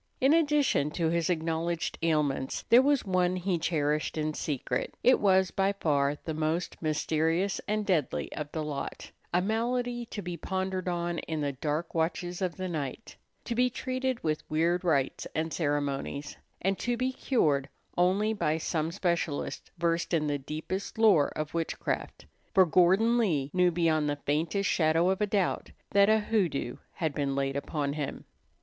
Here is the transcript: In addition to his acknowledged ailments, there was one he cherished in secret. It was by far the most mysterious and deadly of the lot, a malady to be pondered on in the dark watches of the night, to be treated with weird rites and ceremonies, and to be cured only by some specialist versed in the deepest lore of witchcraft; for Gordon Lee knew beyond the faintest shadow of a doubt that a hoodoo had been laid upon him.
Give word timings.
In 0.19 0.33
addition 0.33 0.89
to 0.97 1.09
his 1.09 1.29
acknowledged 1.29 1.99
ailments, 2.01 2.65
there 2.69 2.81
was 2.81 3.05
one 3.05 3.35
he 3.35 3.59
cherished 3.59 4.17
in 4.17 4.33
secret. 4.33 4.95
It 5.03 5.19
was 5.19 5.51
by 5.51 5.73
far 5.73 6.15
the 6.25 6.33
most 6.33 6.81
mysterious 6.81 7.61
and 7.67 7.85
deadly 7.85 8.33
of 8.33 8.51
the 8.51 8.63
lot, 8.63 9.11
a 9.31 9.43
malady 9.43 10.07
to 10.07 10.23
be 10.23 10.35
pondered 10.37 10.87
on 10.89 11.19
in 11.19 11.41
the 11.41 11.51
dark 11.51 11.93
watches 11.93 12.41
of 12.41 12.55
the 12.55 12.67
night, 12.67 13.15
to 13.45 13.53
be 13.53 13.69
treated 13.69 14.23
with 14.23 14.41
weird 14.49 14.83
rites 14.83 15.27
and 15.35 15.53
ceremonies, 15.53 16.35
and 16.63 16.79
to 16.79 16.97
be 16.97 17.11
cured 17.13 17.69
only 17.95 18.33
by 18.33 18.57
some 18.57 18.91
specialist 18.91 19.69
versed 19.77 20.15
in 20.15 20.25
the 20.25 20.39
deepest 20.39 20.97
lore 20.97 21.29
of 21.37 21.53
witchcraft; 21.53 22.25
for 22.55 22.65
Gordon 22.65 23.19
Lee 23.19 23.51
knew 23.53 23.69
beyond 23.69 24.09
the 24.09 24.15
faintest 24.25 24.67
shadow 24.67 25.11
of 25.11 25.21
a 25.21 25.27
doubt 25.27 25.69
that 25.91 26.09
a 26.09 26.17
hoodoo 26.21 26.77
had 26.93 27.13
been 27.13 27.35
laid 27.35 27.55
upon 27.55 27.93
him. 27.93 28.25